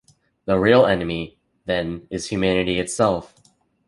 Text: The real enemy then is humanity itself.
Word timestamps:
The 0.45 0.57
real 0.57 0.87
enemy 0.87 1.37
then 1.67 2.07
is 2.09 2.25
humanity 2.29 2.79
itself. 2.79 3.35